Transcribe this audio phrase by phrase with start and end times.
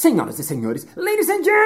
[0.00, 1.60] Senhoras e senhores, ladies and gentlemen,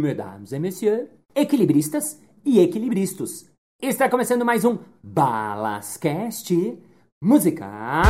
[0.00, 3.50] mesdames et messieurs, equilibristas e equilibristas.
[3.82, 6.78] Está começando mais um Balascast
[7.20, 8.02] Música.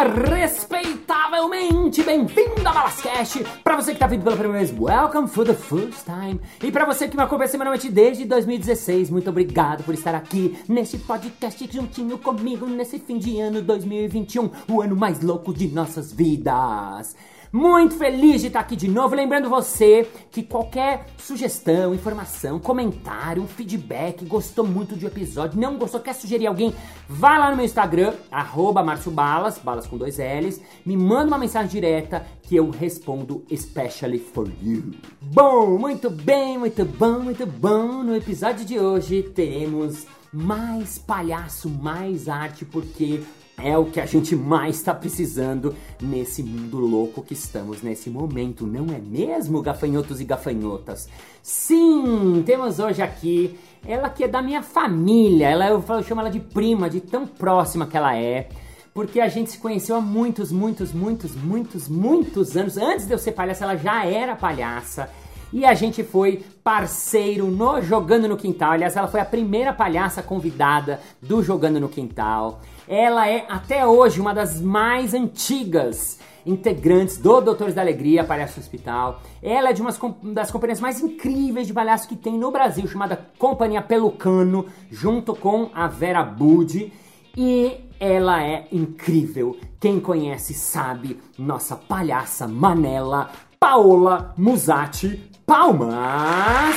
[0.00, 3.44] Respeitavelmente bem-vindo a Balascast!
[3.62, 6.40] Para você que está vindo pela primeira vez, welcome for the first time!
[6.62, 10.96] E para você que me acompanha semanalmente desde 2016, muito obrigado por estar aqui nesse
[10.96, 17.14] podcast juntinho comigo nesse fim de ano 2021, o ano mais louco de nossas vidas!
[17.52, 19.16] Muito feliz de estar aqui de novo.
[19.16, 26.14] Lembrando você que qualquer sugestão, informação, comentário, feedback, gostou muito do episódio, não gostou, quer
[26.14, 26.72] sugerir alguém,
[27.08, 31.68] vá lá no meu Instagram, arroba Balas, balas com dois L's, me manda uma mensagem
[31.68, 34.92] direta que eu respondo especially for you.
[35.20, 38.04] Bom, muito bem, muito bom, muito bom.
[38.04, 43.20] No episódio de hoje teremos mais palhaço, mais arte, porque
[43.62, 48.66] é o que a gente mais está precisando nesse mundo louco que estamos nesse momento,
[48.66, 51.08] não é mesmo, gafanhotos e gafanhotas?
[51.42, 56.30] Sim, temos hoje aqui ela que é da minha família, ela eu, eu chamo ela
[56.30, 58.48] de prima, de tão próxima que ela é.
[58.92, 62.76] Porque a gente se conheceu há muitos, muitos, muitos, muitos, muitos anos.
[62.76, 65.08] Antes de eu ser palhaça, ela já era palhaça.
[65.52, 68.72] E a gente foi parceiro no Jogando no Quintal.
[68.72, 72.60] Aliás, ela foi a primeira palhaça convidada do Jogando no Quintal.
[72.90, 79.22] Ela é até hoje uma das mais antigas integrantes do Doutores da Alegria, Palhaço Hospital.
[79.40, 79.92] Ela é de uma
[80.24, 85.70] das companhias mais incríveis de palhaço que tem no Brasil, chamada Companhia Pelucano, junto com
[85.72, 86.92] a Vera Budi.
[87.36, 89.56] E ela é incrível.
[89.78, 95.30] Quem conhece sabe, nossa palhaça Manela Paola Musatti.
[95.46, 96.74] Palmas!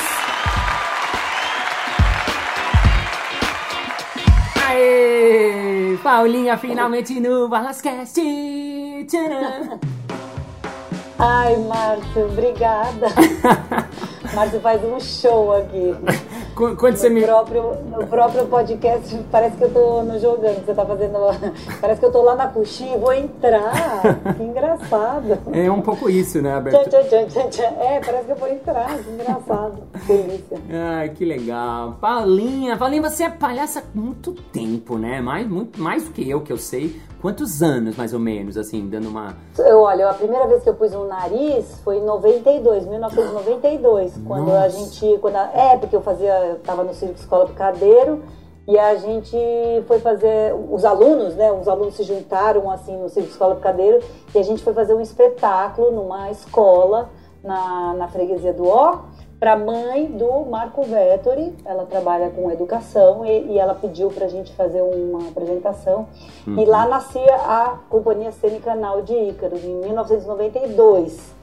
[4.67, 5.62] Aê!
[5.97, 8.19] Paulinha finalmente no Balascast!
[9.07, 9.79] Tcharam!
[11.19, 13.07] Ai, Márcio, obrigada.
[14.33, 15.95] Márcio faz um show aqui.
[16.55, 17.23] Quando você no me.
[17.23, 20.63] Próprio, no próprio podcast, parece que eu tô no jogando.
[20.65, 21.13] Você tá fazendo.
[21.81, 23.73] Parece que eu tô lá na coxinha e vou entrar.
[24.37, 25.37] Que engraçado.
[25.51, 26.61] É um pouco isso, né,
[27.49, 27.63] tchan.
[27.79, 28.97] É, parece que eu vou entrar.
[28.97, 29.77] Que engraçado.
[30.07, 30.57] Delícia.
[30.71, 31.97] Ai, que legal.
[31.99, 35.21] Paulinha, Paulinha, você é palhaça há muito tempo, né?
[35.21, 36.99] Mais, muito, mais do que eu, que eu sei.
[37.23, 39.33] Quantos anos, mais ou menos, assim, dando uma.
[39.57, 44.51] Eu, olha, a primeira vez que eu pus um nariz foi em 92, 1992, quando
[44.51, 44.69] a Nossa.
[44.71, 48.23] gente, quando a- é, porque eu fazia, eu tava no Circo Escola Picadeiro
[48.67, 49.37] e a gente
[49.87, 54.03] foi fazer, os alunos, né, os alunos se juntaram assim no Circo Escola Picadeiro
[54.35, 57.09] e a gente foi fazer um espetáculo numa escola
[57.41, 58.97] na, na freguesia do Ó,
[59.43, 64.55] para mãe do Marco Vettori, ela trabalha com educação e, e ela pediu pra gente
[64.55, 66.07] fazer uma apresentação
[66.47, 71.35] e lá nascia a Companhia Cênica Nau de Ícaro, em 1992.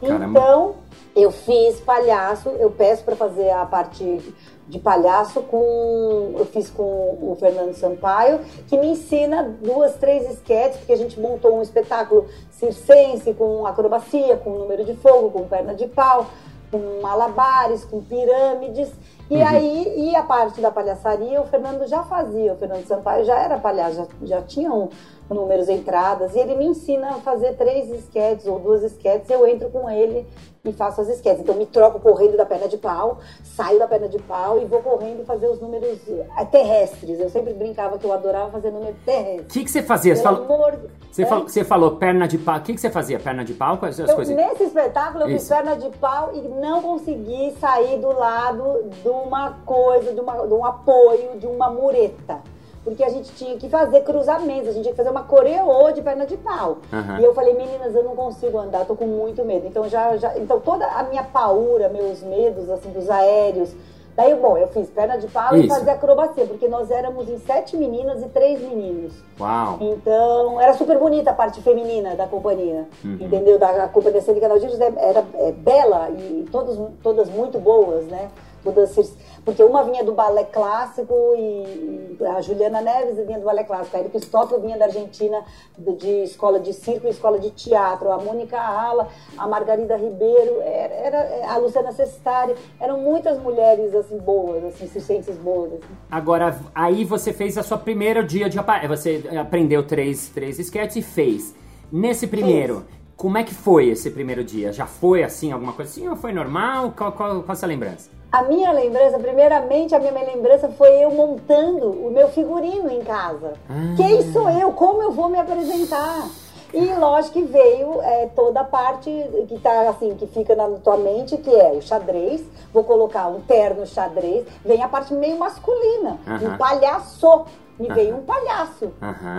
[0.00, 0.26] Caramba.
[0.26, 0.74] Então,
[1.14, 4.34] eu fiz palhaço, eu peço para fazer a parte
[4.66, 10.78] de palhaço com eu fiz com o Fernando Sampaio, que me ensina duas, três esquetes,
[10.78, 15.74] porque a gente montou um espetáculo circense com acrobacia, com número de fogo, com perna
[15.74, 16.28] de pau,
[16.72, 18.90] com malabares, com pirâmides.
[19.30, 23.38] E aí, e a parte da palhaçaria, o Fernando já fazia, o Fernando Sampaio já
[23.38, 24.88] era palhaço, já, já tinha um,
[25.34, 29.68] números entradas, e ele me ensina a fazer três esquetes ou duas esquetes, eu entro
[29.70, 30.26] com ele
[30.64, 31.40] e faço as esquetes.
[31.42, 34.80] Então me troco correndo da perna de pau, saio da perna de pau e vou
[34.80, 37.18] correndo fazer os números eh, terrestres.
[37.18, 39.44] Eu sempre brincava que eu adorava fazer número O terrestre.
[39.48, 40.14] que, que você fazia?
[40.14, 40.78] Você falou, amor
[41.10, 41.26] você, É?
[41.26, 42.56] falou, você falou perna de pau.
[42.56, 43.18] O que, que você fazia?
[43.18, 43.76] Perna de pau?
[43.78, 44.34] Quais as Eu, coisas?
[44.36, 45.52] nesse espetáculo eu fiz Isso.
[45.54, 50.54] perna de pau e não consegui sair do lado de uma coisa, de, uma, de
[50.54, 52.40] um apoio, de uma mureta.
[52.84, 56.02] Porque a gente tinha que fazer cruzamentos, a gente tinha que fazer uma coreô de
[56.02, 56.78] perna de pau.
[56.92, 57.20] Aham.
[57.20, 59.66] E eu falei, meninas, eu não consigo andar, tô com muito medo.
[59.68, 63.72] Então já, já então toda a minha paura, meus medos assim dos aéreos.
[64.14, 65.68] Daí, bom, eu fiz perna de pau e Isso.
[65.74, 69.14] fazia acrobacia, porque nós éramos em sete meninas e três meninos.
[69.40, 69.78] Uau!
[69.80, 73.16] Então, era super bonita a parte feminina da companhia, Uhum.
[73.18, 73.58] entendeu?
[73.58, 78.28] Da a companhia Cênica Naudilus era é, bela e todas, todas muito boas, né?
[78.64, 79.14] Mudanças
[79.44, 84.00] porque uma vinha do balé clássico e a Juliana Neves vinha do balé clássico, a
[84.00, 84.18] Erika
[84.60, 85.42] vinha da Argentina
[85.76, 90.94] de escola de circo e escola de teatro, a Mônica Ala, a Margarida Ribeiro, era,
[90.94, 95.72] era, a Luciana Sestari, eram muitas mulheres assim boas, assim, circenses boas.
[95.72, 95.94] Assim.
[96.10, 101.02] Agora, aí você fez a sua primeira dia de você aprendeu três, três sketches e
[101.02, 101.54] fez.
[101.90, 102.84] Nesse primeiro,
[103.22, 104.72] como é que foi esse primeiro dia?
[104.72, 106.92] Já foi assim, alguma coisa assim, ou foi normal?
[106.96, 108.10] Qual, qual, qual a sua lembrança?
[108.32, 113.52] A minha lembrança, primeiramente, a minha lembrança foi eu montando o meu figurino em casa.
[113.70, 113.94] Ah.
[113.96, 114.72] Quem sou eu?
[114.72, 116.28] Como eu vou me apresentar?
[116.74, 119.08] E lógico que veio é, toda a parte
[119.46, 122.42] que tá assim, que fica na tua mente, que é o xadrez.
[122.72, 124.44] Vou colocar um terno xadrez.
[124.64, 127.44] Vem a parte meio masculina, um palhaço.
[127.78, 128.92] Me veio um palhaço.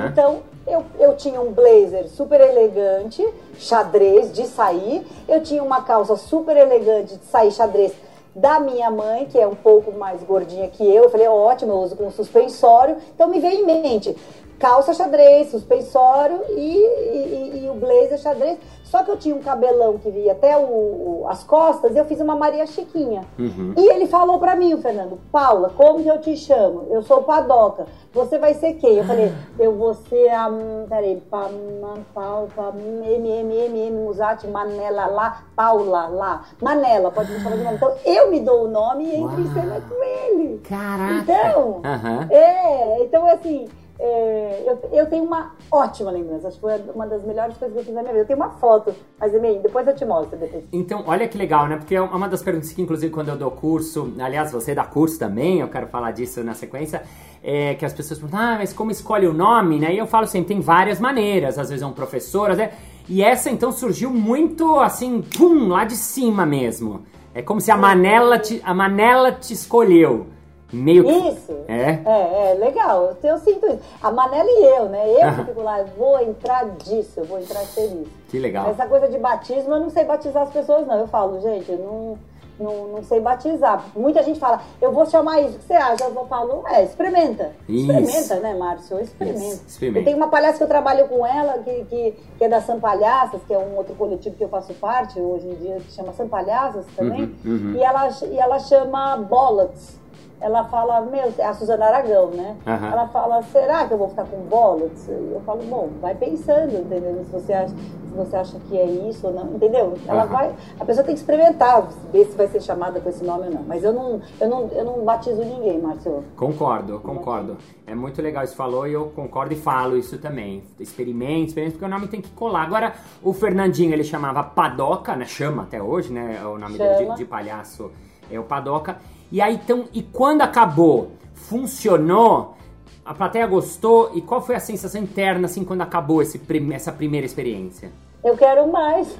[0.09, 3.27] Então, eu, eu tinha um blazer super elegante,
[3.57, 5.05] xadrez de sair.
[5.27, 7.93] Eu tinha uma calça super elegante de sair xadrez
[8.35, 11.03] da minha mãe, que é um pouco mais gordinha que eu.
[11.03, 12.97] Eu falei, ótimo, eu uso com suspensório.
[13.13, 14.15] Então me veio em mente
[14.59, 18.57] calça xadrez, suspensório e, e, e, o blazer xadrez.
[18.83, 22.21] Só que eu tinha um cabelão que via até o, as costas e eu fiz
[22.21, 23.23] uma Maria Chiquinha.
[23.39, 23.73] Uhum.
[23.75, 26.87] E ele falou para mim, o Fernando, Paula, como que eu te chamo?
[26.91, 27.87] Eu sou Padoca.
[28.13, 28.97] Você vai ser quem?
[28.97, 30.47] Eu falei, eu vou ser a.
[30.87, 36.43] Peraí, pa, M, M, M, M, Musati, Manela lá, Paula lá.
[36.61, 37.77] Manela, pode me chamar de nome.
[37.77, 40.61] Então eu me dou o nome e entro em cena com ele.
[40.69, 41.13] Caraca!
[41.15, 42.27] Então, uhum.
[42.29, 43.67] é, então assim.
[44.05, 46.49] É, eu, eu, tenho uma ótima lembrança.
[46.49, 48.25] Acho que foi uma das melhores coisas que eu fiz na minha vida.
[48.25, 50.37] Eu tenho uma foto, mas depois eu te mostro.
[50.37, 50.65] Depois.
[50.73, 51.77] Então, olha que legal, né?
[51.77, 55.17] Porque é uma das perguntas que, inclusive, quando eu dou curso, aliás, você dá curso
[55.17, 57.01] também, eu quero falar disso na sequência,
[57.41, 59.93] é que as pessoas perguntam, ah, mas como escolhe o nome, né?
[59.93, 61.57] E eu falo sempre, tem várias maneiras.
[61.57, 62.73] Às vezes é um professor, às vezes...
[63.07, 67.03] E essa, então, surgiu muito, assim, pum, lá de cima mesmo.
[67.33, 70.27] É como se a Manela te, a Manela te escolheu.
[70.73, 71.11] Meio que...
[71.11, 71.55] Isso.
[71.67, 71.99] É?
[72.03, 73.15] É, é legal.
[73.23, 73.79] Eu, sinto isso.
[74.01, 75.09] A Manela e eu, né?
[75.11, 78.07] Eu que fico lá, vou entrar disso, eu vou entrar feliz.
[78.29, 78.71] Que legal.
[78.71, 80.99] Essa coisa de batismo, eu não sei batizar as pessoas, não.
[80.99, 82.17] Eu falo, gente, eu não,
[82.59, 83.85] não, não sei batizar.
[83.95, 85.55] Muita gente fala, eu vou chamar isso.
[85.55, 86.03] O que você acha?
[86.05, 87.51] Eu vou falar, é, experimenta.
[87.69, 87.91] Isso.
[87.91, 88.99] Experimenta, né, Márcio?
[88.99, 89.45] Experimenta.
[89.45, 89.63] Isso.
[89.67, 89.99] Experimenta.
[89.99, 92.79] Eu tenho uma palhaça que eu trabalho com ela, que, que, que é da São
[92.79, 96.11] Palhaças, que é um outro coletivo que eu faço parte hoje em dia, que chama
[96.13, 97.35] São Palhaças também.
[97.45, 97.75] Uhum, uhum.
[97.75, 100.02] E, ela, e ela chama Bollocks
[100.43, 102.57] ela fala, meu, é a Suzana Aragão, né?
[102.67, 102.87] Uhum.
[102.91, 104.89] Ela fala, será que eu vou ficar com bola?
[105.07, 107.23] Eu falo, bom, vai pensando, entendeu?
[107.23, 109.93] Se você acha, se você acha que é isso ou não, entendeu?
[110.05, 110.29] Ela uhum.
[110.29, 113.53] vai, a pessoa tem que experimentar, ver se vai ser chamada com esse nome ou
[113.53, 113.63] não.
[113.63, 116.25] Mas eu não, eu não, eu não batizo ninguém, Márcio.
[116.35, 117.57] Concordo, concordo.
[117.87, 120.61] É muito legal isso falou e eu concordo e falo isso também.
[120.77, 122.63] Experimente, experimente, porque o nome tem que colar.
[122.63, 125.23] Agora, o Fernandinho, ele chamava Padoca, né?
[125.23, 126.41] Chama até hoje, né?
[126.45, 126.95] O nome Chama.
[126.95, 127.91] dele de, de palhaço
[128.29, 128.97] é o Padoca.
[129.33, 132.55] E aí então, e quando acabou, funcionou?
[133.03, 134.11] A plateia gostou?
[134.13, 136.39] E qual foi a sensação interna assim quando acabou esse,
[136.71, 137.91] essa primeira experiência?
[138.23, 139.17] Eu quero mais.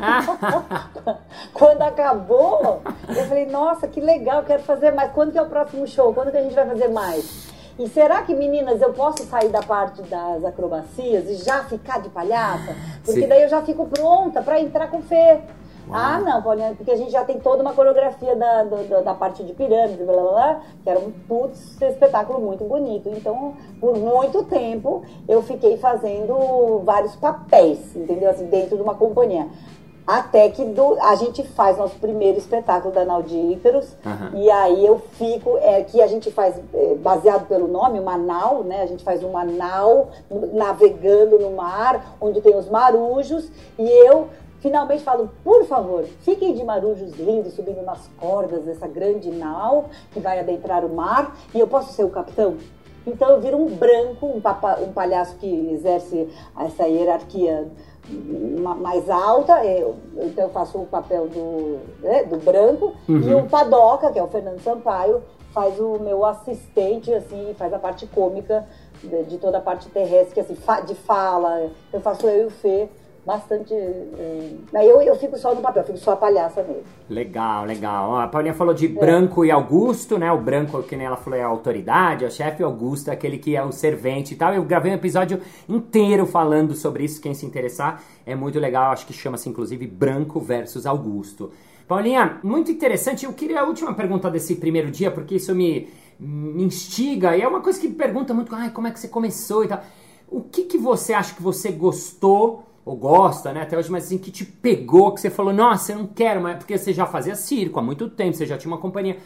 [1.52, 5.12] quando acabou, eu falei, nossa, que legal, quero fazer mais.
[5.14, 6.14] Quando que é o próximo show?
[6.14, 7.52] Quando que a gente vai fazer mais?
[7.80, 12.10] E será que, meninas, eu posso sair da parte das acrobacias e já ficar de
[12.10, 12.76] palhaça?
[13.04, 13.28] Porque Sim.
[13.28, 15.42] daí eu já fico pronta para entrar com fé.
[15.92, 19.44] Ah, não, Paulinha, porque a gente já tem toda uma coreografia da, da, da parte
[19.44, 23.10] de pirâmide, blá, blá, blá, que era um putz espetáculo muito bonito.
[23.10, 28.30] Então, por muito tempo, eu fiquei fazendo vários papéis, entendeu?
[28.30, 29.48] Assim, dentro de uma companhia.
[30.06, 33.96] Até que do, a gente faz nosso primeiro espetáculo da Naudíferos.
[34.06, 34.42] Uhum.
[34.42, 35.58] E aí eu fico.
[35.60, 38.82] É, que a gente faz, é, baseado pelo nome, uma nau, né?
[38.82, 40.10] A gente faz uma nau
[40.52, 43.50] navegando no mar, onde tem os marujos.
[43.80, 44.28] E eu
[44.64, 50.22] finalmente falo, por favor, fiquem de marujos lindos subindo nas cordas dessa grande nau que
[50.22, 52.56] vai adentrar o mar e eu posso ser o capitão?
[53.06, 57.68] Então eu viro um branco, um, papa, um palhaço que exerce essa hierarquia
[58.82, 63.22] mais alta, eu, então eu faço o papel do, né, do branco, uhum.
[63.22, 65.22] e o Padoca, que é o Fernando Sampaio,
[65.54, 68.66] faz o meu assistente, assim, faz a parte cômica
[69.02, 72.90] de, de toda a parte terrestre, assim, de fala, eu faço eu e o Fê,
[73.26, 73.74] bastante.
[73.74, 74.50] É...
[74.76, 76.84] Aí eu, eu fico só no papel, eu fico só a palhaça mesmo.
[77.10, 78.16] Legal, legal.
[78.18, 78.90] a Paulinha falou de é.
[78.90, 80.32] Branco e Augusto, né?
[80.32, 83.38] O Branco, que nem ela falou, é a autoridade, é o chefe, Augusto é aquele
[83.38, 84.54] que é o servente e tal.
[84.54, 88.04] Eu gravei um episódio inteiro falando sobre isso, quem se interessar.
[88.26, 91.52] É muito legal, acho que chama-se inclusive Branco versus Augusto.
[91.88, 93.26] Paulinha, muito interessante.
[93.26, 95.90] Eu queria a última pergunta desse primeiro dia, porque isso me,
[96.20, 97.36] me instiga.
[97.36, 99.84] E é uma coisa que me pergunta muito, como é que você começou e tal.
[100.30, 104.18] O que, que você acha que você gostou ou gosta, né, até hoje, mas assim,
[104.18, 107.36] que te pegou, que você falou, nossa, eu não quero mais, porque você já fazia
[107.36, 109.18] circo há muito tempo, você já tinha uma companhia.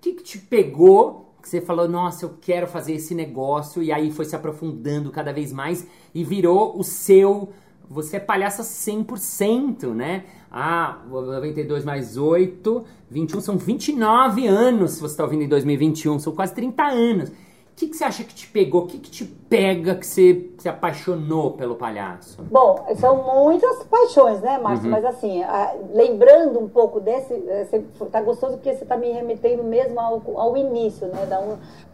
[0.00, 4.10] que, que te pegou que você falou, nossa, eu quero fazer esse negócio, e aí
[4.10, 7.50] foi se aprofundando cada vez mais e virou o seu.
[7.88, 10.24] Você é palhaça 100%, né?
[10.50, 16.34] Ah, 92 mais 8, 21 são 29 anos se você está ouvindo em 2021, são
[16.34, 17.32] quase 30 anos
[17.80, 18.82] que, que você acha que te pegou?
[18.82, 22.42] O que, que te pega que você se apaixonou pelo palhaço?
[22.42, 24.84] Bom, são muitas paixões, né, Márcio?
[24.84, 24.90] Uhum.
[24.90, 27.82] Mas assim, a, lembrando um pouco desse, você,
[28.12, 31.24] tá gostoso porque você tá me remetendo mesmo ao, ao início, né?
[31.24, 31.42] Da,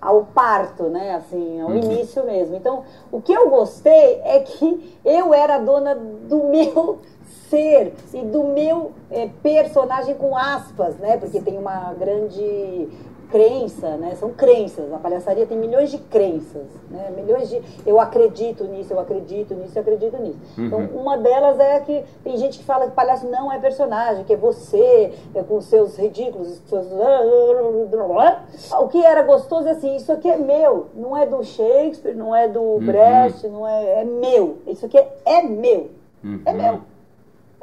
[0.01, 1.15] ao parto, né?
[1.15, 1.77] Assim, ao uhum.
[1.77, 2.57] início mesmo.
[2.57, 6.99] Então, o que eu gostei é que eu era dona do meu
[7.49, 11.17] ser e do meu é, personagem com aspas, né?
[11.17, 12.89] Porque tem uma grande
[13.31, 14.15] crença, né?
[14.15, 14.93] São crenças.
[14.93, 17.13] A palhaçaria tem milhões de crenças, né?
[17.15, 20.39] Milhões de eu acredito nisso, eu acredito nisso, eu acredito nisso.
[20.57, 20.67] Uhum.
[20.67, 24.33] Então, uma delas é que tem gente que fala que palhaço não é personagem, que
[24.33, 26.87] é você, é com seus ridículos, seus...
[28.81, 32.35] o que era gostoso é assim, isso aqui é meu, não é do Shakespeare, não
[32.35, 32.87] é do uhum.
[32.87, 34.59] Brecht, não é, é meu.
[34.67, 35.91] Isso aqui é meu.
[36.25, 36.41] Uhum.
[36.45, 36.81] É meu.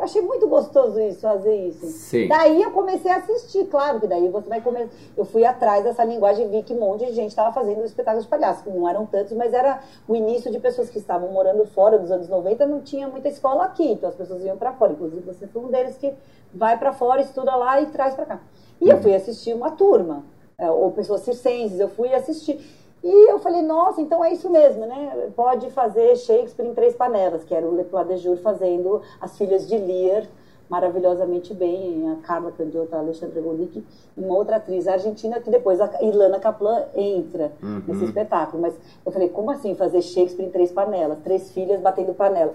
[0.04, 1.86] Eu achei muito gostoso isso, fazer isso.
[1.86, 2.28] Sim.
[2.28, 4.90] Daí eu comecei a assistir, claro que daí você vai começar.
[5.16, 8.30] Eu fui atrás dessa linguagem, vi que um monte de gente estava fazendo espetáculos de
[8.30, 12.12] palhaço, não eram tantos, mas era o início de pessoas que estavam morando fora dos
[12.12, 14.92] anos 90, não tinha muita escola aqui, então as pessoas iam para fora.
[14.92, 16.14] Inclusive você foi um deles que
[16.54, 18.42] vai para fora, estuda lá e traz para cá.
[18.82, 20.26] E eu fui assistir uma turma,
[20.58, 22.60] é, ou pessoas circenses, eu fui assistir.
[23.04, 25.30] E eu falei, nossa, então é isso mesmo, né?
[25.36, 29.68] Pode fazer Shakespeare em três panelas, que era o Lepois de Jour fazendo As Filhas
[29.68, 30.26] de Lear
[30.70, 33.86] maravilhosamente bem, a Carla Candiota, a Alexandre Golic,
[34.18, 37.84] uma outra atriz argentina, que depois a Ilana Kaplan entra uhum.
[37.88, 38.62] nesse espetáculo.
[38.62, 38.74] Mas
[39.06, 41.20] eu falei, como assim fazer Shakespeare em três panelas?
[41.24, 42.54] Três filhas batendo panela.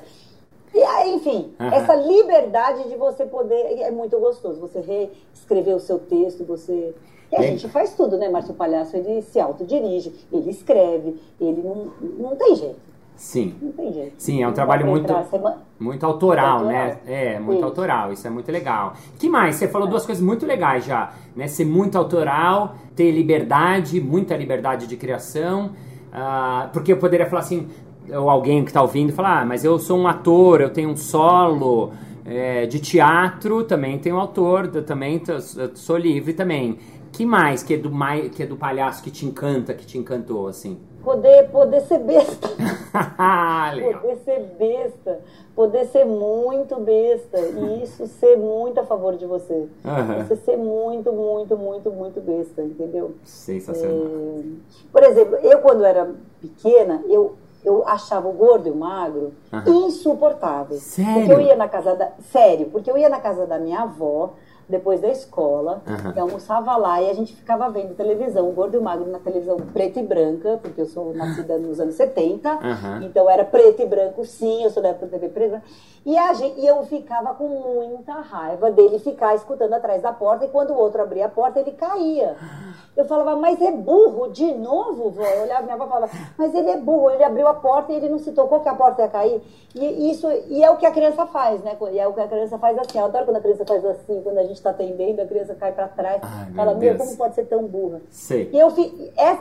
[0.74, 1.66] E aí, enfim, uhum.
[1.66, 6.94] essa liberdade de você poder, é muito gostoso, você reescrever o seu texto, você
[7.30, 8.96] e a gente faz tudo, né, Márcio Palhaço?
[8.96, 12.88] Ele se autodirige, ele escreve, ele não, não tem jeito.
[13.18, 13.54] Sim.
[13.60, 14.14] Não tem jeito.
[14.16, 15.12] Sim, é um trabalho muito,
[15.78, 16.98] muito autoral, né?
[17.04, 17.64] É, muito isso.
[17.64, 18.94] autoral, isso é muito legal.
[19.18, 19.56] que mais?
[19.56, 19.90] Você falou é.
[19.90, 21.48] duas coisas muito legais já, né?
[21.48, 25.72] Ser muito autoral, ter liberdade, muita liberdade de criação.
[26.08, 27.68] Uh, porque eu poderia falar assim,
[28.08, 30.96] ou alguém que está ouvindo, falar, ah, mas eu sou um ator, eu tenho um
[30.96, 31.92] solo
[32.24, 35.40] é, de teatro, também tenho autor, eu também tô,
[35.74, 36.78] sou livre também
[37.18, 39.98] que mais que é do mais que é do palhaço que te encanta, que te
[39.98, 40.78] encantou assim?
[41.02, 42.46] Poder poder ser besta.
[44.00, 45.20] poder ser besta,
[45.52, 49.52] poder ser muito besta e isso ser muito a favor de você.
[49.52, 50.24] Uhum.
[50.24, 53.16] Você ser muito, muito, muito, muito besta, entendeu?
[53.24, 53.96] Sensacional.
[53.96, 54.42] É...
[54.92, 57.34] Por exemplo, eu quando era pequena, eu
[57.64, 59.88] eu achava o gordo e o magro uhum.
[59.88, 60.82] insuportáveis.
[60.82, 61.14] Sério?
[61.14, 64.34] Porque eu ia na casa da sério, porque eu ia na casa da minha avó
[64.68, 66.12] depois da escola, uhum.
[66.14, 69.18] eu almoçava lá e a gente ficava vendo televisão, o Gordo e o Magro na
[69.18, 73.02] televisão preta e branca, porque eu sou nascida nos anos 70, uhum.
[73.02, 75.62] então era preto e branco, sim, eu sou da época da TV preta
[76.08, 80.44] e, a gente, e eu ficava com muita raiva dele ficar escutando atrás da porta
[80.44, 82.36] e quando o outro abria a porta ele caía.
[82.96, 85.24] Eu falava, mas é burro de novo, vó?
[85.24, 87.96] Eu olhava minha avó e falava, mas ele é burro, ele abriu a porta e
[87.96, 89.42] ele não se tocou que a porta ia cair.
[89.74, 91.76] E, isso, e é o que a criança faz, né?
[91.92, 92.98] E é o que a criança faz assim.
[92.98, 95.72] Eu adoro quando a criança faz assim, quando a gente está atendendo, a criança cai
[95.72, 96.20] para trás.
[96.22, 98.00] Ai, fala, meu, como pode ser tão burra?
[98.10, 98.50] Sei.
[98.52, 98.68] E eu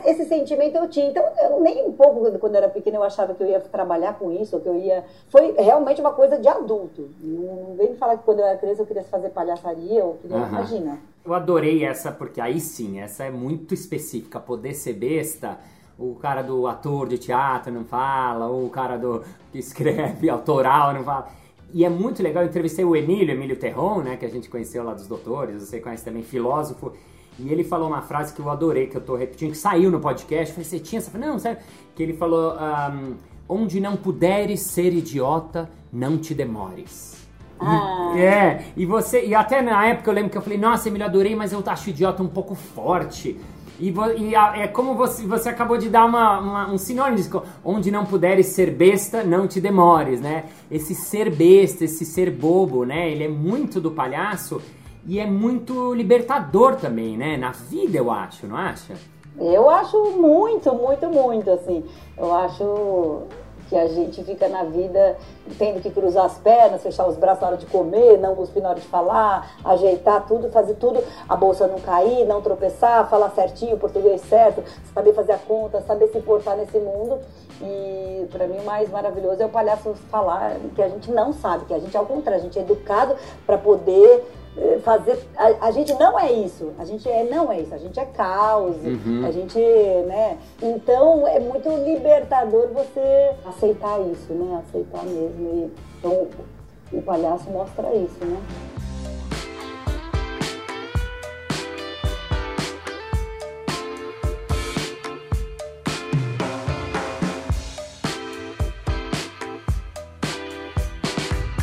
[0.04, 1.08] esse sentimento eu tinha.
[1.08, 4.18] Então, eu nem um pouco, quando eu era pequena, eu achava que eu ia trabalhar
[4.18, 5.04] com isso, ou que eu ia.
[5.28, 7.08] Foi realmente uma coisa de adulto.
[7.20, 10.36] Não, vem me falar que quando eu era criança eu queria fazer palhaçaria, ou queria.
[10.36, 10.98] Imagina.
[11.24, 14.40] Eu adorei essa, porque aí sim, essa é muito específica.
[14.40, 15.58] Poder ser besta,
[15.98, 19.22] o cara do ator de teatro não fala, ou o cara do
[19.52, 21.28] que escreve autoral não fala.
[21.72, 24.82] E é muito legal, eu entrevistei o Emílio, Emílio Terron, né, que a gente conheceu
[24.82, 26.92] lá dos doutores, você conhece também, filósofo,
[27.38, 30.00] e ele falou uma frase que eu adorei, que eu tô repetindo, que saiu no
[30.00, 31.16] podcast, falei, você tinha essa?
[31.16, 31.58] Não, sério,
[31.94, 33.14] que ele falou, um,
[33.48, 37.16] onde não puderes ser idiota, não te demores.
[37.60, 38.14] Ah.
[38.16, 39.24] É, e você.
[39.26, 41.90] E até na época eu lembro que eu falei, nossa, Emílio, adorei, mas eu acho
[41.90, 43.38] idiota um pouco forte.
[43.78, 47.90] E, e a, é como você, você acabou de dar uma, uma, um sinônimo onde
[47.90, 50.46] não puderes ser besta, não te demores, né?
[50.70, 53.10] Esse ser besta, esse ser bobo, né?
[53.10, 54.60] Ele é muito do palhaço
[55.06, 57.36] e é muito libertador também, né?
[57.36, 58.94] Na vida, eu acho, não acha?
[59.38, 61.84] Eu acho muito, muito, muito, assim.
[62.16, 63.22] Eu acho
[63.68, 65.16] que a gente fica na vida
[65.58, 68.70] tendo que cruzar as pernas, fechar os braços na hora de comer, não cuspir na
[68.70, 73.76] hora de falar, ajeitar tudo, fazer tudo, a bolsa não cair, não tropeçar, falar certinho,
[73.76, 74.62] português certo,
[74.94, 77.18] saber fazer a conta, saber se portar nesse mundo.
[77.60, 81.64] E para mim o mais maravilhoso é o palhaço falar que a gente não sabe,
[81.64, 84.24] que a gente ao contrário, a gente é educado para poder
[84.82, 85.18] fazer.
[85.36, 86.72] A, a, gente não é isso.
[86.78, 87.74] A gente é, não é isso.
[87.74, 88.76] A gente é caos.
[88.76, 89.24] Uhum.
[89.26, 90.38] A gente, né?
[90.62, 94.62] Então é muito libertador você aceitar isso, né?
[94.66, 95.48] Aceitar mesmo.
[95.54, 96.28] E, então
[96.92, 98.40] o palhaço mostra isso, né?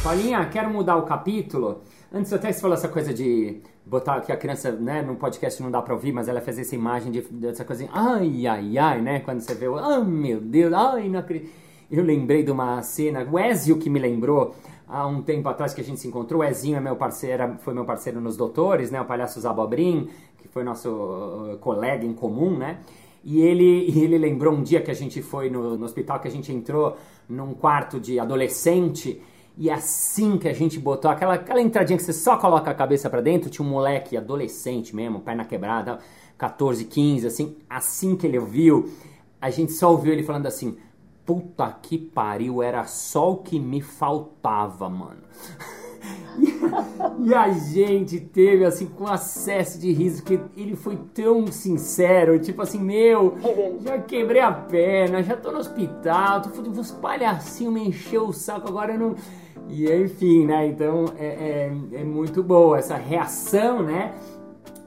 [0.04, 1.82] Paulinha, quero mudar o capítulo.
[2.16, 5.70] Antes até você falou essa coisa de botar que a criança, né, no podcast não
[5.70, 9.02] dá pra ouvir, mas ela fez essa imagem de, dessa coisa assim, ai, ai, ai,
[9.02, 11.52] né, quando você vê, ai, meu Deus, ai, não acredito.
[11.92, 14.56] Eu lembrei de uma cena, o Ezio que me lembrou,
[14.88, 17.74] há um tempo atrás que a gente se encontrou, o Ezinho é meu parceiro, foi
[17.74, 20.08] meu parceiro nos Doutores, né, o palhaço Zabobrim,
[20.38, 22.80] que foi nosso uh, colega em comum, né,
[23.26, 26.32] e ele, ele lembrou um dia que a gente foi no, no hospital, que a
[26.32, 26.96] gente entrou
[27.28, 29.22] num quarto de adolescente,
[29.58, 33.10] e assim que a gente botou aquela, aquela entradinha que você só coloca a cabeça
[33.10, 36.00] para dentro, tinha um moleque adolescente mesmo, perna quebrada,
[36.38, 37.56] 14, 15, assim.
[37.70, 38.92] Assim que ele viu,
[39.40, 40.78] a gente só ouviu ele falando assim:
[41.26, 45.24] Puta que pariu, era só o que me faltava, mano.
[47.24, 52.62] e a gente teve assim com acesso de riso que ele foi tão sincero, tipo
[52.62, 53.38] assim, meu,
[53.82, 58.34] já quebrei a perna, já tô no hospital, tô fazendo uns palhacinhos, me encheu o
[58.34, 59.16] saco, agora eu não
[59.70, 60.68] e enfim, né?
[60.68, 64.14] Então é, é, é muito boa essa reação, né?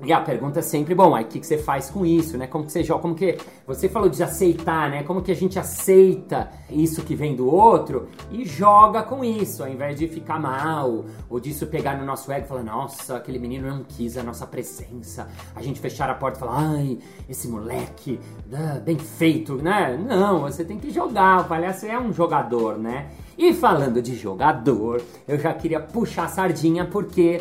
[0.00, 2.46] E a pergunta é sempre, bom, aí o que, que você faz com isso, né?
[2.46, 3.36] Como que você joga, como que...
[3.66, 5.02] Você falou de aceitar, né?
[5.02, 9.68] Como que a gente aceita isso que vem do outro e joga com isso, ao
[9.68, 13.68] invés de ficar mal, ou disso pegar no nosso ego e falar, nossa, aquele menino
[13.68, 15.26] não quis a nossa presença.
[15.56, 18.20] A gente fechar a porta e falar, ai, esse moleque,
[18.52, 19.98] ah, bem feito, né?
[19.98, 23.10] Não, você tem que jogar, o palhaço é um jogador, né?
[23.36, 27.40] E falando de jogador, eu já queria puxar a sardinha porque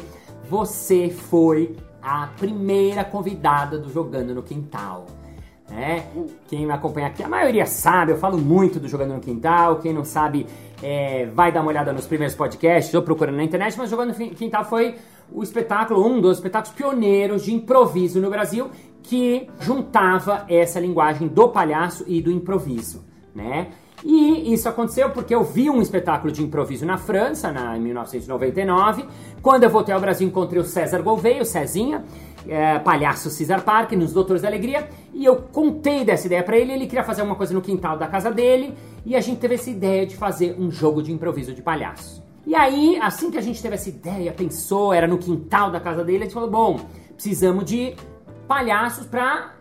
[0.49, 1.75] você foi
[2.07, 5.07] a primeira convidada do Jogando no Quintal.
[5.69, 6.05] Né?
[6.47, 9.79] Quem me acompanha aqui, a maioria sabe, eu falo muito do Jogando no Quintal.
[9.79, 10.47] Quem não sabe,
[10.81, 13.77] é, vai dar uma olhada nos primeiros podcasts ou procurando na internet.
[13.77, 14.95] Mas Jogando no Quintal foi
[15.29, 18.71] o espetáculo, um dos espetáculos pioneiros de improviso no Brasil
[19.03, 23.03] que juntava essa linguagem do palhaço e do improviso,
[23.35, 23.67] né?
[24.03, 29.05] E isso aconteceu porque eu vi um espetáculo de improviso na França, na, em 1999.
[29.41, 32.05] Quando eu voltei ao Brasil, encontrei o César Gouveia, o Cezinha,
[32.47, 36.73] é, palhaço Cesar Park, nos Doutores da Alegria, e eu contei dessa ideia para ele.
[36.73, 39.69] Ele queria fazer uma coisa no quintal da casa dele, e a gente teve essa
[39.69, 42.23] ideia de fazer um jogo de improviso de palhaço.
[42.45, 46.03] E aí, assim que a gente teve essa ideia, pensou, era no quintal da casa
[46.03, 46.79] dele, a gente falou: bom,
[47.13, 47.95] precisamos de
[48.47, 49.53] palhaços para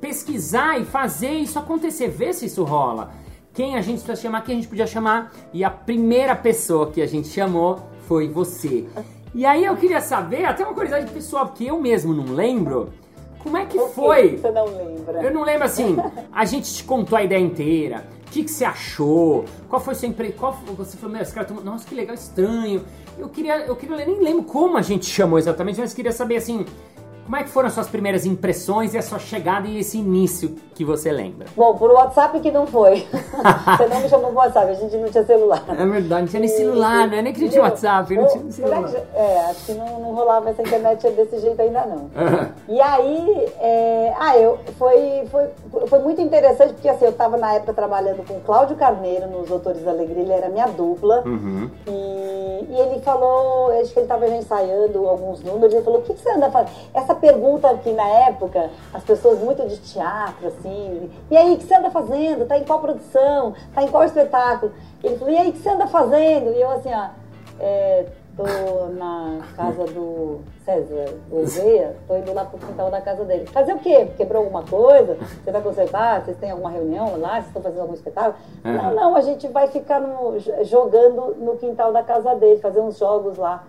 [0.00, 3.24] pesquisar e fazer isso acontecer, ver se isso rola
[3.56, 5.32] quem a gente precisa chamar, quem a gente podia chamar.
[5.50, 8.84] E a primeira pessoa que a gente chamou foi você.
[9.34, 12.92] E aí eu queria saber, até uma curiosidade pessoal, porque eu mesmo não lembro.
[13.42, 14.32] Como é que o foi?
[14.32, 15.22] Que você não lembra?
[15.22, 15.96] Eu não lembro assim.
[16.30, 18.04] A gente te contou a ideia inteira.
[18.26, 19.46] O que, que você achou?
[19.70, 20.34] Qual foi seu emprego?
[20.36, 22.84] Qual você falou, meu, esse cara, nossa, que legal, estranho.
[23.16, 26.66] Eu queria, eu queria, nem lembro como a gente chamou exatamente, mas queria saber assim,
[27.26, 30.54] como é que foram as suas primeiras impressões e a sua chegada e esse início
[30.76, 31.48] que você lembra?
[31.56, 33.04] Bom, por WhatsApp que não foi.
[33.36, 35.62] Você não me chamou por WhatsApp, a gente não tinha celular.
[35.68, 37.22] É verdade, não tinha nem celular, né?
[37.22, 38.90] Nem que tinha WhatsApp, não tinha celular.
[39.14, 42.10] É, acho que não, não rolava essa internet desse jeito ainda não.
[42.68, 47.54] e aí, é, ah, eu, foi, foi, foi muito interessante, porque assim, eu estava na
[47.54, 51.22] época trabalhando com o Cláudio Carneiro nos Doutores da Alegria, ele era minha dupla.
[51.26, 51.70] Uhum.
[51.86, 56.14] E, e ele falou, acho que ele estava ensaiando alguns números, ele falou, o que,
[56.14, 56.74] que você anda fazendo?
[56.92, 61.64] Essa pergunta que na época, as pessoas muito de teatro, assim, e aí, o que
[61.64, 62.46] você anda fazendo?
[62.46, 63.25] Tá em qual produção?
[63.74, 64.72] Tá em qual espetáculo?
[65.02, 66.52] Ele falou, e aí, o que você anda fazendo?
[66.52, 67.08] E eu assim, ó,
[67.60, 68.44] é, tô
[68.98, 73.46] na casa do César Gouveia, tô indo lá pro quintal da casa dele.
[73.46, 74.08] Fazer o quê?
[74.16, 75.16] Quebrou alguma coisa?
[75.42, 76.24] Você vai consertar?
[76.24, 77.34] Vocês têm alguma reunião lá?
[77.34, 78.36] Vocês estão fazendo algum espetáculo?
[78.64, 78.72] Uhum.
[78.72, 82.98] Não, não, a gente vai ficar no, jogando no quintal da casa dele, fazer uns
[82.98, 83.64] jogos lá.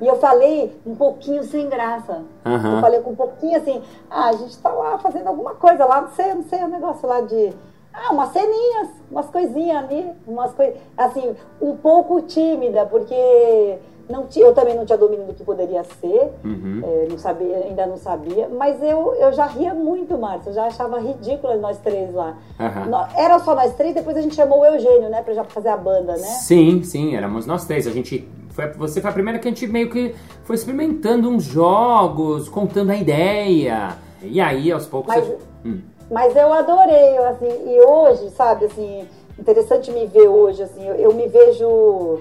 [0.00, 2.22] E eu falei um pouquinho sem graça.
[2.44, 2.74] Uhum.
[2.74, 6.02] Eu falei com um pouquinho assim, ah, a gente tá lá fazendo alguma coisa lá,
[6.02, 7.52] não sei, não sei, um negócio lá de.
[7.92, 10.76] Ah, umas ceninhas, umas coisinhas ali, umas coisas.
[10.96, 13.78] Assim, um pouco tímida, porque
[14.08, 16.82] não tinha, eu também não tinha domínio do que poderia ser, uhum.
[16.84, 20.66] é, não sabia, ainda não sabia, mas eu, eu já ria muito, Márcio, eu já
[20.66, 22.36] achava ridícula nós três lá.
[22.58, 23.06] Uhum.
[23.16, 25.76] Era só nós três, depois a gente chamou o Eugênio, né, pra já fazer a
[25.76, 26.18] banda, né?
[26.18, 27.86] Sim, sim, éramos nós três.
[27.86, 31.44] A gente foi, você foi a primeira que a gente meio que foi experimentando uns
[31.44, 33.96] jogos, contando a ideia.
[34.22, 35.14] E aí, aos poucos.
[35.14, 35.38] Mas, você...
[35.64, 35.80] hum.
[36.12, 41.14] Mas eu adorei, assim, e hoje, sabe, assim, interessante me ver hoje, assim, eu, eu
[41.14, 42.20] me vejo.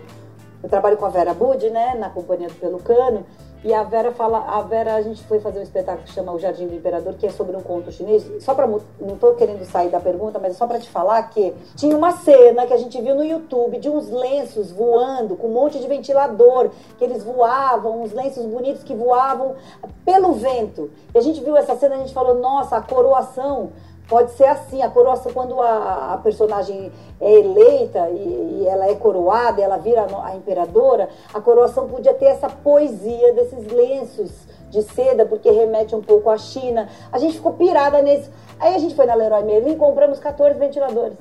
[0.64, 3.26] Eu trabalho com a Vera Bud, né, na companhia do Pelucano,
[3.64, 6.40] E a Vera fala, a Vera, a gente foi fazer um espetáculo que chama O
[6.40, 8.26] Jardim do Imperador, que é sobre um conto chinês.
[8.40, 11.54] Só para não tô querendo sair da pergunta, mas é só para te falar que
[11.76, 15.54] tinha uma cena que a gente viu no YouTube de uns lenços voando com um
[15.54, 19.56] monte de ventilador, que eles voavam, uns lenços bonitos que voavam
[20.06, 20.90] pelo vento.
[21.14, 23.72] E a gente viu essa cena, a gente falou, nossa, a coroação
[24.12, 28.96] pode ser assim, a coroação, quando a, a personagem é eleita e, e, ela é
[28.96, 34.30] coroada, ela vira a imperadora, a coroação podia ter essa poesia desses lenços
[34.70, 36.90] de seda, porque remete um pouco à China.
[37.10, 38.30] A gente ficou pirada nesse.
[38.60, 41.18] Aí a gente foi na Leroy Merlin e compramos 14 ventiladores.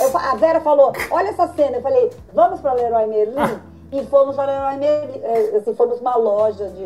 [0.00, 1.76] Eu, a Vera falou, olha essa cena.
[1.76, 3.60] Eu falei, vamos para Leroy Merlin?
[3.92, 6.84] E fomos para Leroy Merlin, é, assim, fomos uma loja de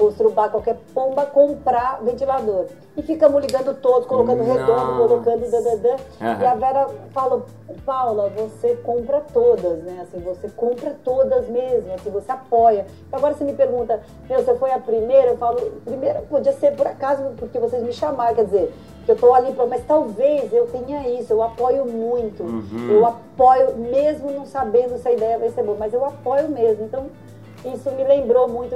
[0.00, 2.64] construbar qualquer pomba, comprar ventilador.
[2.96, 4.60] E ficamos ligando todos, colocando Nossa.
[4.60, 5.96] redondo, colocando dadadã.
[6.20, 6.40] Uhum.
[6.40, 7.44] E a Vera falou,
[7.84, 10.00] Paula, você compra todas, né?
[10.02, 12.86] Assim, você compra todas mesmo, assim, você apoia.
[13.12, 15.32] Agora você me pergunta, meu, você foi a primeira?
[15.32, 19.16] Eu falo, primeiro podia ser por acaso, porque vocês me chamaram, quer dizer, que eu
[19.16, 22.42] tô ali, mas talvez eu tenha isso, eu apoio muito.
[22.42, 22.90] Uhum.
[22.90, 26.84] Eu apoio, mesmo não sabendo se a ideia vai ser boa, mas eu apoio mesmo.
[26.84, 27.06] Então,
[27.64, 28.74] isso me lembrou muito.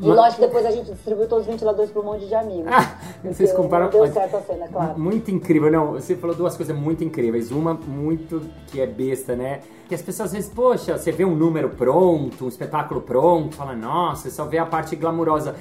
[0.00, 2.66] E lógico, depois a gente distribuiu todos os ventiladores para um monte de amigos.
[2.72, 3.88] Ah, vocês comparam.
[3.90, 4.98] Deu certo a cena, claro.
[4.98, 5.70] Muito incrível.
[5.70, 7.50] Não, você falou duas coisas muito incríveis.
[7.52, 9.60] Uma, muito que é besta, né?
[9.88, 13.74] Que as pessoas às vezes, poxa, você vê um número pronto, um espetáculo pronto, fala,
[13.74, 15.54] nossa, só vê a parte glamurosa.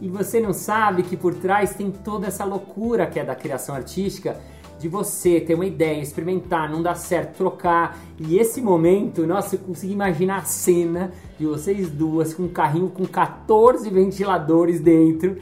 [0.00, 3.74] E você não sabe que por trás tem toda essa loucura que é da criação
[3.74, 4.36] artística
[4.86, 7.98] de você ter uma ideia, experimentar, não dá certo, trocar.
[8.18, 12.88] E esse momento, nossa, eu consigo imaginar a cena de vocês duas com um carrinho
[12.88, 15.38] com 14 ventiladores dentro.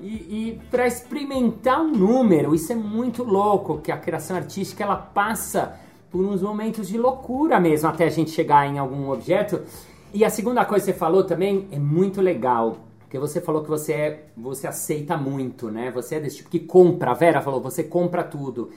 [0.00, 4.96] E, e para experimentar um número, isso é muito louco, que a criação artística ela
[4.96, 5.78] passa
[6.10, 9.60] por uns momentos de loucura mesmo até a gente chegar em algum objeto.
[10.14, 13.68] E a segunda coisa que você falou também é muito legal porque você falou que
[13.68, 15.92] você é, você aceita muito, né?
[15.92, 17.12] Você é desse tipo que compra.
[17.12, 18.70] A Vera falou, você compra tudo.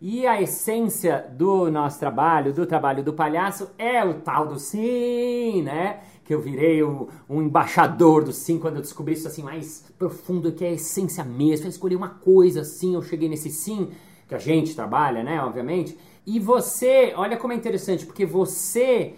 [0.00, 5.60] E a essência do nosso trabalho, do trabalho do palhaço, é o tal do sim,
[5.62, 6.00] né?
[6.24, 10.52] Que eu virei o, um embaixador do sim quando eu descobri isso assim mais profundo,
[10.52, 11.66] que é a essência mesmo.
[11.66, 13.90] Eu escolhi uma coisa assim, eu cheguei nesse sim,
[14.26, 15.42] que a gente trabalha, né?
[15.42, 15.98] Obviamente.
[16.26, 19.14] E você, olha como é interessante, porque você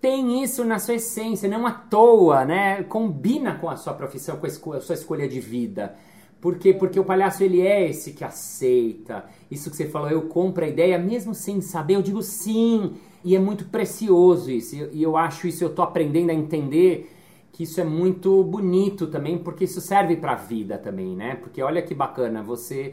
[0.00, 2.82] tem isso na sua essência, não à toa, né?
[2.84, 5.94] Combina com a sua profissão, com a, sua escolha de vida.
[6.42, 6.74] Por quê?
[6.74, 9.24] Porque o palhaço ele é esse que aceita.
[9.48, 12.94] Isso que você falou, eu compro a ideia mesmo sem saber, eu digo sim.
[13.24, 14.74] E é muito precioso isso.
[14.92, 17.08] E eu acho isso, eu tô aprendendo a entender
[17.52, 21.36] que isso é muito bonito também, porque isso serve para vida também, né?
[21.36, 22.92] Porque olha que bacana, você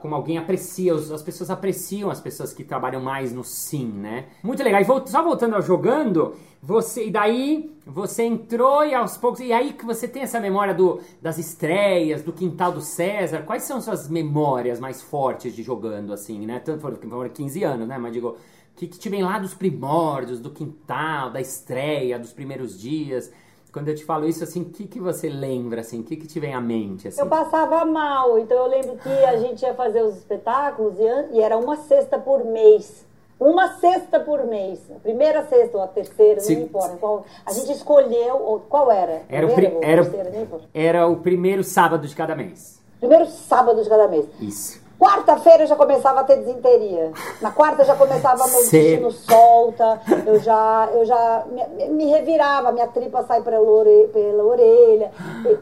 [0.00, 4.26] como alguém aprecia, as pessoas apreciam as pessoas que trabalham mais no sim, né?
[4.42, 4.80] Muito legal.
[4.80, 9.72] E só voltando ao jogando, você e daí você entrou e aos poucos e aí
[9.72, 13.42] que você tem essa memória do, das estreias, do quintal do César.
[13.42, 16.58] Quais são suas memórias mais fortes de jogando assim, né?
[16.58, 17.96] Tanto foram 15 anos, né?
[17.96, 18.36] Mas digo,
[18.76, 23.30] que, que te vem lá dos primórdios, do quintal, da estreia, dos primeiros dias?
[23.74, 25.98] Quando eu te falo isso, assim, o que, que você lembra, assim?
[25.98, 27.20] O que, que te vem à mente, assim?
[27.20, 31.40] Eu passava mal, então eu lembro que a gente ia fazer os espetáculos e, e
[31.40, 33.04] era uma sexta por mês.
[33.38, 34.78] Uma sexta por mês.
[34.94, 36.54] A primeira sexta ou a terceira, Se...
[36.54, 36.96] não importa.
[36.98, 38.62] Qual, a gente escolheu.
[38.68, 39.22] Qual era?
[39.28, 39.88] Era, primeira, o, pri...
[39.90, 42.80] era, terceira, era o primeiro sábado de cada mês.
[43.00, 44.24] Primeiro sábado de cada mês.
[44.40, 44.83] Isso.
[44.98, 47.12] Quarta-feira já começava a ter desinteria.
[47.40, 52.86] Na quarta já começava meu intestino solta, eu já, eu já me, me revirava, minha
[52.86, 55.10] tripa sai pela, ore, pela orelha.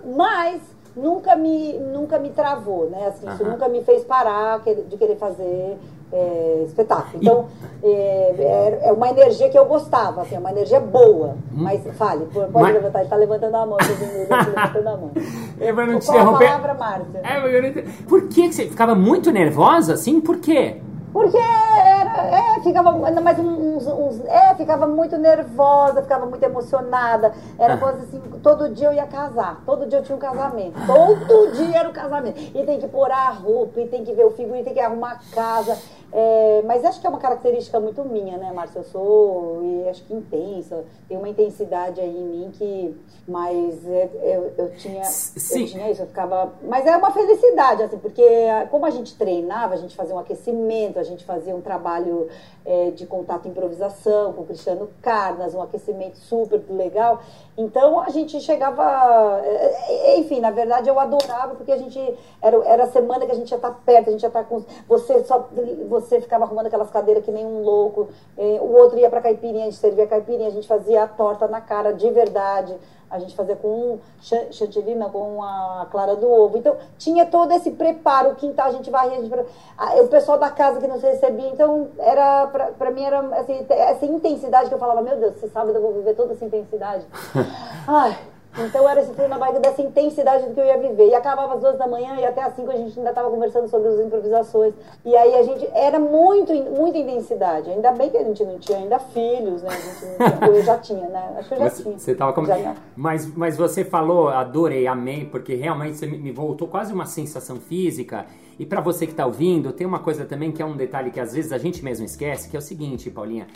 [0.04, 0.60] Mas
[0.94, 3.08] nunca me, nunca me travou, né?
[3.08, 5.78] Assim, Isso nunca me fez parar de querer fazer
[6.12, 7.18] é, espetáculo.
[7.22, 7.46] Então,
[7.82, 11.36] é, é, é, uma energia que eu gostava, assim, é uma energia boa.
[11.52, 11.62] Hum.
[11.62, 12.74] Mas fale, pode mas...
[12.74, 15.10] levantar, ele está levantando a mão, ele tá levantando a mão.
[15.60, 16.46] É, mas não te interromper.
[16.46, 17.20] a palavra, Márcia?
[17.24, 20.20] É, Por que você ficava muito nervosa, assim?
[20.20, 20.80] Por quê?
[21.12, 27.34] Porque era, é, ficava, mais uns, uns, é, ficava muito nervosa, ficava muito emocionada.
[27.58, 27.78] Era ah.
[27.78, 31.78] coisa assim, todo dia eu ia casar, todo dia eu tinha um casamento, todo dia
[31.78, 32.40] era um casamento.
[32.54, 35.12] E tem que pôr a roupa, e tem que ver o figurino, tem que arrumar
[35.12, 35.78] a casa.
[36.14, 38.80] É, mas acho que é uma característica muito minha, né, Márcia?
[38.80, 42.94] Eu sou, e acho que intensa, tem uma intensidade aí em mim que,
[43.26, 45.62] mas é, eu, eu, tinha, Sim.
[45.62, 48.22] eu tinha isso, eu ficava, mas é uma felicidade, assim, porque
[48.70, 52.28] como a gente treinava, a gente fazia um aquecimento, a gente fazia um trabalho
[52.64, 57.20] é, de contato improvisação com Cristiano Carnas, um aquecimento super legal,
[57.56, 61.98] então a gente chegava, é, é, enfim, na verdade eu adorava porque a gente,
[62.40, 64.64] era, era a semana que a gente ia estar perto, a gente ia estar com,
[64.88, 65.48] você só,
[65.88, 68.08] você ficava arrumando aquelas cadeiras que nem um louco.
[68.36, 71.46] É, o outro ia para caipirinha, a gente servia caipirinha, a gente fazia a torta
[71.46, 72.74] na cara de verdade.
[73.12, 76.56] A gente fazia com chantilly, não, com a clara do ovo.
[76.56, 79.34] Então, tinha todo esse preparo, o quintal a gente varria, a gente...
[80.02, 81.48] o pessoal da casa que nos recebia.
[81.50, 85.76] Então, era para mim, era assim, essa intensidade que eu falava, meu Deus, esse sábado
[85.76, 87.04] eu vou viver toda essa intensidade.
[87.86, 88.16] Ai,
[88.58, 91.08] então era esse na barriga dessa intensidade do que eu ia viver.
[91.08, 93.68] E acabava às duas da manhã e até às cinco a gente ainda estava conversando
[93.68, 94.74] sobre as improvisações.
[95.04, 97.70] E aí a gente era muito, muita intensidade.
[97.70, 99.70] Ainda bem que a gente não tinha ainda filhos, né?
[99.98, 101.34] Tinha, eu já tinha, né?
[101.38, 101.98] Acho que eu já você, tinha.
[101.98, 102.42] Você tava com...
[102.94, 108.26] mas, mas você falou, adorei, amei, porque realmente você me voltou quase uma sensação física.
[108.58, 111.18] E para você que está ouvindo, tem uma coisa também que é um detalhe que
[111.18, 113.46] às vezes a gente mesmo esquece, que é o seguinte, Paulinha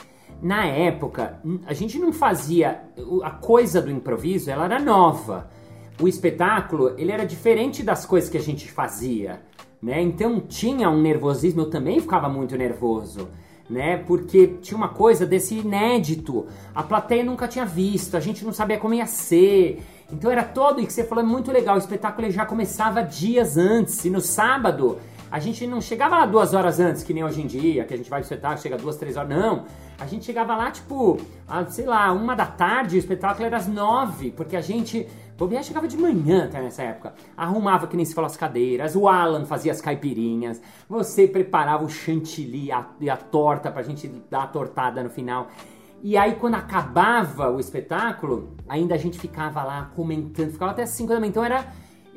[0.42, 2.82] na época, a gente não fazia
[3.22, 5.48] a coisa do improviso, ela era nova.
[6.00, 9.40] O espetáculo, ele era diferente das coisas que a gente fazia,
[9.82, 10.00] né?
[10.02, 13.28] Então tinha um nervosismo, eu também ficava muito nervoso,
[13.68, 13.96] né?
[13.96, 16.46] Porque tinha uma coisa desse inédito.
[16.74, 19.82] A plateia nunca tinha visto, a gente não sabia como ia ser.
[20.12, 23.56] Então era todo, e que você falou, é muito legal, o espetáculo já começava dias
[23.56, 24.98] antes, e no sábado
[25.30, 27.96] a gente não chegava lá duas horas antes, que nem hoje em dia, que a
[27.96, 29.30] gente vai pro espetáculo, chega duas, três horas.
[29.30, 29.64] Não.
[29.98, 33.66] A gente chegava lá, tipo, a, sei lá, uma da tarde, o espetáculo era às
[33.66, 35.06] nove, porque a gente.
[35.36, 37.12] Bobear chegava de manhã até nessa época.
[37.36, 38.96] Arrumava, que nem se falou, as cadeiras.
[38.96, 40.62] O Alan fazia as caipirinhas.
[40.88, 45.48] Você preparava o chantilly e a torta pra gente dar a tortada no final.
[46.02, 51.08] E aí, quando acabava o espetáculo, ainda a gente ficava lá comentando, ficava até 5
[51.10, 51.28] da manhã.
[51.28, 51.66] Então era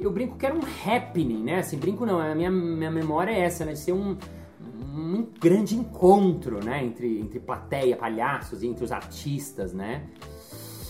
[0.01, 1.59] eu brinco que era um happening, né?
[1.59, 3.73] Assim, brinco não, a minha, minha memória é essa, né?
[3.73, 4.17] De ser um,
[4.59, 6.83] um grande encontro, né?
[6.83, 10.07] Entre, entre plateia, palhaços entre os artistas, né?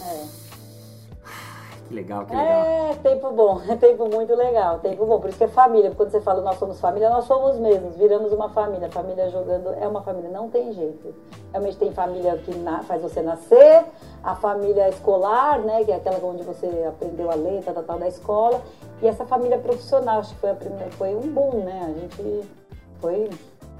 [0.01, 0.49] É.
[1.89, 2.65] Que legal, que legal.
[2.67, 5.19] É, tempo bom, é tempo muito legal, tempo bom.
[5.19, 5.91] Por isso que é família.
[5.97, 8.91] Quando você fala nós somos família, nós somos mesmos, viramos uma família.
[8.91, 11.15] Família jogando é uma família, não tem jeito.
[11.51, 12.53] Realmente tem família que
[12.85, 13.85] faz você nascer,
[14.23, 18.07] a família escolar, né, que é aquela onde você aprendeu a ler, tal, tal, da
[18.07, 18.61] escola,
[19.01, 21.81] e essa família profissional, acho que foi, primeira, foi um boom, né?
[21.83, 22.49] A gente
[22.99, 23.29] foi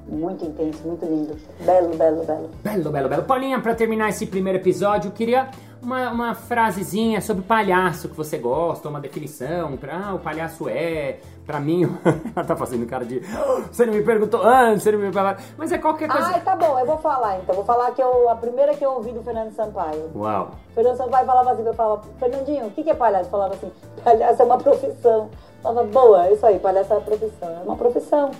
[0.06, 1.36] muito intenso, muito lindo.
[1.60, 2.50] Belo, belo, belo.
[2.62, 3.22] Belo, belo, belo.
[3.24, 5.50] Paulinha, para terminar esse primeiro episódio, eu queria
[5.82, 9.76] uma, uma frasezinha sobre palhaço que você gosta, uma definição.
[9.76, 11.18] Pra, ah, o palhaço é,
[11.50, 11.82] pra mim,
[12.34, 13.20] ela tá fazendo cara de.
[13.20, 15.44] Oh, você não me perguntou antes, você não me perguntou.
[15.58, 16.28] Mas é qualquer coisa.
[16.28, 17.56] Ah, tá bom, eu vou falar então.
[17.56, 20.10] Vou falar que eu, a primeira que eu ouvi do Fernando Sampaio.
[20.14, 20.50] Uau.
[20.74, 23.24] Fernando Sampaio falava assim, eu falava, Fernandinho, o que, que é palhaço?
[23.24, 23.72] Eu falava assim,
[24.04, 25.28] palhaço é uma profissão.
[25.56, 27.48] Eu falava, boa, isso aí, palhaço é uma profissão.
[27.48, 28.30] É uma profissão.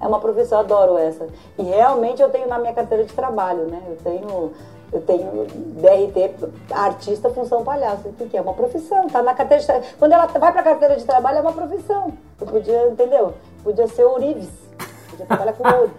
[0.00, 1.26] É uma profissão, adoro essa.
[1.56, 3.82] E realmente eu tenho na minha carteira de trabalho, né?
[3.88, 4.52] Eu tenho,
[4.92, 8.08] eu tenho DRT, artista, função palhaço.
[8.08, 8.40] O que, que é?
[8.40, 9.94] Uma profissão, tá na carteira de.
[9.96, 12.12] Quando ela vai pra carteira de trabalho, é uma profissão.
[12.40, 13.34] Eu podia, entendeu?
[13.62, 14.48] Podia ser ourives.
[15.10, 15.90] Podia trabalhar com ouro.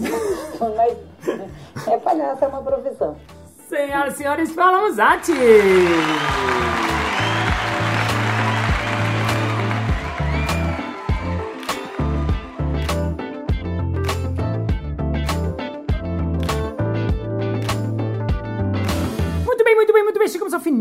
[0.76, 3.16] Mas é palhaço, é uma profissão.
[3.68, 5.32] Senhoras e senhores, falamos arte!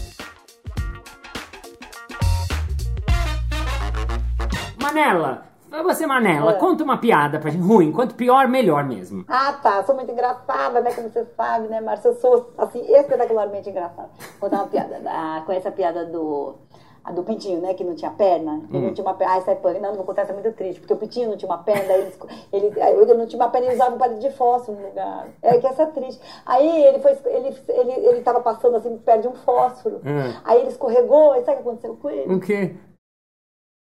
[4.93, 5.43] Manela,
[5.83, 6.55] Você, Manela, É.
[6.55, 7.63] conta uma piada pra gente.
[7.65, 7.93] Ruim.
[7.93, 9.23] Quanto pior, melhor mesmo.
[9.27, 9.81] Ah, tá.
[9.83, 10.91] Sou muito engraçada, né?
[10.93, 12.09] Como você sabe, né, Márcia?
[12.09, 14.09] Eu sou, assim, espetacularmente engraçada.
[14.39, 14.99] Vou contar uma piada.
[15.07, 16.55] Ah, conhece a piada do...
[17.03, 17.73] A do Pintinho, né?
[17.73, 18.61] Que não tinha perna.
[18.71, 19.33] Ele não tinha uma perna.
[19.33, 19.79] Ah, essa é punk.
[19.79, 20.79] Não, não vou contar, essa é muito triste.
[20.81, 21.91] Porque o Pintinho não tinha uma perna.
[21.93, 22.13] Ele,
[22.53, 25.27] ele, ele não tinha uma perna, ele usava um palito de fósforo no lugar.
[25.41, 26.21] É que essa é triste.
[26.45, 27.17] Aí ele foi...
[27.25, 30.01] Ele, ele, ele tava passando, assim, perto de um fósforo.
[30.05, 30.33] Hum.
[30.43, 31.33] Aí ele escorregou.
[31.35, 32.35] E sabe o que aconteceu com ele?
[32.35, 32.75] O quê?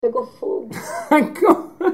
[0.01, 0.69] Pegou fogo.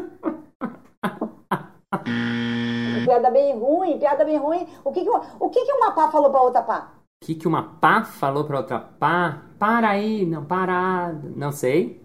[3.04, 4.66] Piada bem ruim, piada bem ruim.
[4.84, 6.92] O que que uma, o que que uma pá falou pra outra pá?
[7.22, 9.42] O que, que uma pá falou pra outra pá?
[9.58, 11.12] Para aí, não, para.
[11.36, 12.01] Não sei.